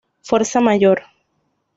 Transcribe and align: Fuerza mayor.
Fuerza 0.23 0.59
mayor. 0.59 1.03